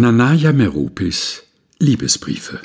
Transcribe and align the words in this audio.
Nanaya 0.00 0.52
Meropis 0.52 1.42
Liebesbriefe 1.80 2.60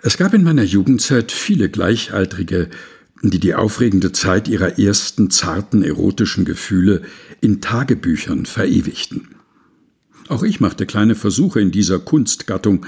Es 0.00 0.16
gab 0.16 0.32
in 0.32 0.42
meiner 0.42 0.62
Jugendzeit 0.62 1.30
viele 1.30 1.68
Gleichaltrige, 1.68 2.70
die 3.20 3.38
die 3.38 3.54
aufregende 3.54 4.12
Zeit 4.12 4.48
ihrer 4.48 4.78
ersten 4.78 5.28
zarten 5.28 5.82
erotischen 5.82 6.46
Gefühle 6.46 7.02
in 7.42 7.60
Tagebüchern 7.60 8.46
verewigten. 8.46 9.28
Auch 10.28 10.42
ich 10.42 10.60
machte 10.60 10.86
kleine 10.86 11.16
Versuche 11.16 11.60
in 11.60 11.70
dieser 11.70 11.98
Kunstgattung, 11.98 12.86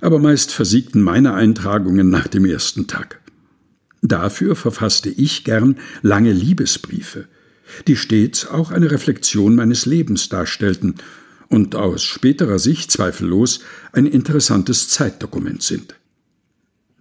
aber 0.00 0.20
meist 0.20 0.52
versiegten 0.52 1.02
meine 1.02 1.34
Eintragungen 1.34 2.10
nach 2.10 2.28
dem 2.28 2.44
ersten 2.44 2.86
Tag. 2.86 3.20
Dafür 4.02 4.54
verfasste 4.54 5.08
ich 5.08 5.42
gern 5.42 5.80
lange 6.02 6.32
Liebesbriefe, 6.32 7.26
die 7.88 7.96
stets 7.96 8.46
auch 8.46 8.70
eine 8.70 8.92
Reflexion 8.92 9.56
meines 9.56 9.84
Lebens 9.84 10.28
darstellten 10.28 10.94
und 11.48 11.74
aus 11.74 12.02
späterer 12.02 12.58
Sicht 12.58 12.90
zweifellos 12.90 13.60
ein 13.92 14.06
interessantes 14.06 14.88
Zeitdokument 14.88 15.62
sind. 15.62 15.94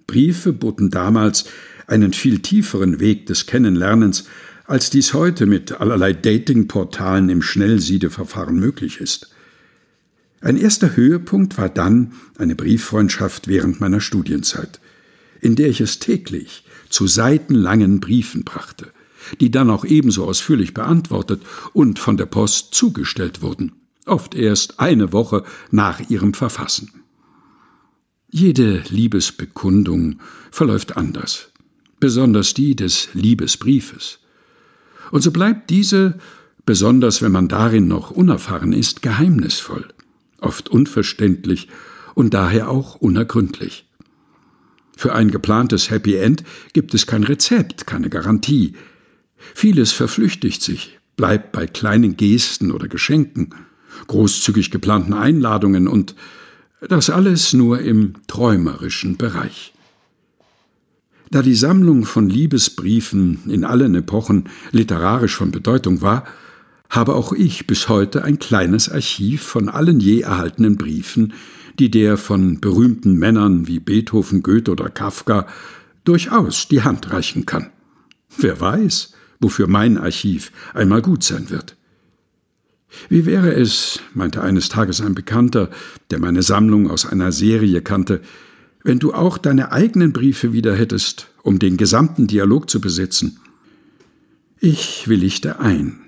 Briefe 0.08 0.54
boten 0.54 0.92
damals 0.92 1.46
einen 1.88 2.14
viel 2.14 2.40
tieferen 2.40 3.00
Weg 3.00 3.26
des 3.26 3.46
Kennenlernens, 3.46 4.26
als 4.66 4.90
dies 4.90 5.14
heute 5.14 5.46
mit 5.46 5.80
allerlei 5.80 6.14
Datingportalen 6.14 7.30
im 7.30 7.42
Schnellsiedeverfahren 7.42 8.60
möglich 8.60 9.00
ist. 9.00 9.30
Ein 10.42 10.58
erster 10.58 10.96
Höhepunkt 10.96 11.58
war 11.58 11.70
dann 11.70 12.14
eine 12.38 12.56
Brieffreundschaft 12.56 13.48
während 13.48 13.80
meiner 13.80 14.02
Studienzeit, 14.02 14.80
in 15.42 15.56
der 15.56 15.70
ich 15.70 15.82
es 15.82 16.00
täglich 16.00 16.66
zu 16.90 17.08
seitenlangen 17.08 18.00
Briefen 18.00 18.44
brachte, 18.44 18.92
die 19.40 19.50
dann 19.50 19.70
auch 19.70 19.86
ebenso 19.86 20.26
ausführlich 20.26 20.74
beantwortet 20.74 21.42
und 21.74 22.00
von 22.00 22.18
der 22.18 22.28
Post 22.28 22.76
zugestellt 22.76 23.42
wurden 23.42 23.74
oft 24.06 24.36
erst 24.36 24.80
eine 24.80 25.14
Woche 25.14 25.44
nach 25.72 26.10
ihrem 26.10 26.34
Verfassen. 26.34 26.92
Jede 28.30 28.84
Liebesbekundung 28.90 30.20
verläuft 30.52 30.98
anders, 30.98 31.52
besonders 32.00 32.54
die 32.54 32.76
des 32.76 33.10
Liebesbriefes. 33.14 34.20
Und 35.12 35.22
so 35.22 35.32
bleibt 35.32 35.70
diese, 35.70 36.20
besonders 36.66 37.22
wenn 37.22 37.32
man 37.32 37.48
darin 37.48 37.88
noch 37.88 38.12
unerfahren 38.12 38.74
ist, 38.74 39.02
geheimnisvoll, 39.02 39.88
oft 40.42 40.70
unverständlich 40.70 41.70
und 42.14 42.34
daher 42.34 42.70
auch 42.70 42.96
unergründlich. 42.96 43.86
Für 44.98 45.14
ein 45.14 45.30
geplantes 45.30 45.90
Happy 45.90 46.16
End 46.16 46.44
gibt 46.74 46.94
es 46.94 47.06
kein 47.06 47.24
Rezept, 47.24 47.86
keine 47.86 48.10
Garantie. 48.10 48.74
Vieles 49.54 49.92
verflüchtigt 49.92 50.62
sich, 50.62 51.00
bleibt 51.18 51.52
bei 51.52 51.68
kleinen 51.68 52.18
Gesten 52.18 52.72
oder 52.72 52.88
Geschenken 52.88 53.54
großzügig 54.08 54.72
geplanten 54.72 55.14
Einladungen 55.14 55.88
und 55.88 56.16
das 56.88 57.10
alles 57.10 57.54
nur 57.54 57.80
im 57.80 58.14
träumerischen 58.28 59.18
Bereich. 59.18 59.74
Da 61.32 61.42
die 61.42 61.56
Sammlung 61.56 62.06
von 62.06 62.30
Liebesbriefen 62.30 63.50
in 63.50 63.64
allen 63.64 63.96
Epochen 63.96 64.50
literarisch 64.72 65.36
von 65.36 65.52
Bedeutung 65.52 66.02
war, 66.02 66.26
habe 66.90 67.16
auch 67.16 67.34
ich 67.34 67.68
bis 67.68 67.90
heute 67.90 68.24
ein 68.24 68.40
kleines 68.40 68.90
Archiv 68.90 69.42
von 69.42 69.70
allen 69.70 70.00
je 70.00 70.22
erhaltenen 70.22 70.78
Briefen, 70.78 71.34
die 71.80 71.90
der 71.92 72.18
von 72.18 72.62
berühmten 72.62 73.16
Männern 73.16 73.68
wie 73.68 73.80
Beethoven, 73.80 74.44
Goethe 74.44 74.72
oder 74.72 74.90
Kafka 74.90 75.48
durchaus 76.04 76.68
die 76.68 76.84
Hand 76.84 77.12
reichen 77.12 77.46
kann. 77.46 77.72
Wer 78.38 78.62
weiß, 78.62 79.14
wofür 79.40 79.68
mein 79.68 79.98
Archiv 79.98 80.52
einmal 80.74 81.02
gut 81.02 81.24
sein 81.24 81.50
wird. 81.50 81.76
Wie 83.10 83.26
wäre 83.26 83.54
es, 83.54 84.00
meinte 84.14 84.42
eines 84.42 84.70
Tages 84.70 85.02
ein 85.02 85.16
Bekannter, 85.16 85.70
der 86.10 86.20
meine 86.20 86.44
Sammlung 86.44 86.90
aus 86.90 87.06
einer 87.06 87.32
Serie 87.32 87.82
kannte, 87.82 88.22
wenn 88.84 89.00
du 89.00 89.14
auch 89.14 89.38
deine 89.38 89.72
eigenen 89.72 90.14
Briefe 90.14 90.54
wieder 90.54 90.76
hättest, 90.76 91.30
um 91.44 91.60
den 91.60 91.78
gesamten 91.78 92.28
Dialog 92.28 92.70
zu 92.70 92.80
besitzen? 92.80 93.40
Ich 94.60 95.08
willigte 95.08 95.60
ein. 95.60 96.00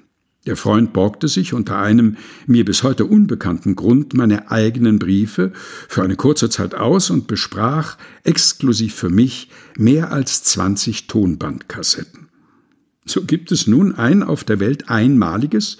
Der 0.45 0.55
Freund 0.55 0.93
borgte 0.93 1.27
sich 1.27 1.53
unter 1.53 1.77
einem 1.77 2.15
mir 2.45 2.63
bis 2.63 2.81
heute 2.81 3.05
unbekannten 3.05 3.75
Grund 3.75 4.13
meine 4.13 4.49
eigenen 4.49 4.97
Briefe 4.97 5.51
für 5.89 6.03
eine 6.03 6.15
kurze 6.15 6.49
Zeit 6.49 6.73
aus 6.73 7.09
und 7.09 7.27
besprach 7.27 7.97
exklusiv 8.23 8.95
für 8.95 9.09
mich 9.09 9.49
mehr 9.77 10.13
als 10.13 10.43
20 10.43 11.07
Tonbandkassetten. 11.07 12.29
So 13.05 13.23
gibt 13.23 13.51
es 13.51 13.67
nun 13.67 13.95
ein 13.95 14.23
auf 14.23 14.45
der 14.45 14.61
Welt 14.61 14.89
einmaliges 14.89 15.79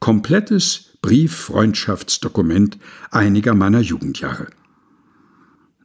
komplettes 0.00 0.96
Brieffreundschaftsdokument 1.02 2.78
einiger 3.10 3.54
meiner 3.54 3.80
Jugendjahre. 3.80 4.48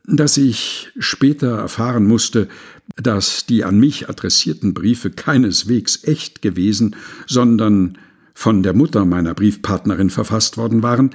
Dass 0.06 0.38
ich 0.38 0.92
später 1.00 1.58
erfahren 1.58 2.06
musste, 2.06 2.50
dass 2.98 3.46
die 3.46 3.64
an 3.64 3.80
mich 3.80 4.10
adressierten 4.10 4.74
Briefe 4.74 5.12
keineswegs 5.12 6.04
echt 6.04 6.42
gewesen, 6.42 6.96
sondern 7.26 7.98
von 8.34 8.64
der 8.64 8.74
Mutter 8.74 9.06
meiner 9.06 9.34
Briefpartnerin 9.34 10.10
verfasst 10.10 10.58
worden 10.58 10.84
waren, 10.84 11.12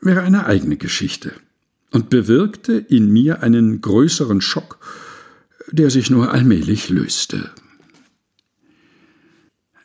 wäre 0.00 0.22
eine 0.22 0.46
eigene 0.46 0.76
Geschichte 0.76 1.32
und 1.90 2.08
bewirkte 2.08 2.72
in 2.74 3.12
mir 3.12 3.42
einen 3.42 3.80
größeren 3.80 4.40
Schock, 4.40 4.78
der 5.70 5.90
sich 5.90 6.10
nur 6.10 6.32
allmählich 6.32 6.88
löste. 6.88 7.50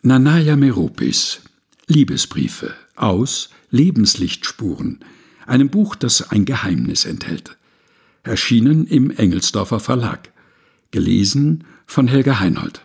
Nanaya 0.04 0.56
Meropis 0.56 1.42
Liebesbriefe 1.92 2.74
aus 2.96 3.50
Lebenslichtspuren, 3.70 5.00
einem 5.46 5.70
Buch, 5.70 5.96
das 5.96 6.32
ein 6.32 6.46
Geheimnis 6.46 7.06
enthält. 7.06 7.58
Erschienen 8.24 8.88
im 8.88 9.12
Engelsdorfer 9.12 9.80
Verlag. 9.80 10.32
Gelesen 10.92 11.66
von 11.86 12.08
Helga 12.08 12.40
Heinold. 12.40 12.82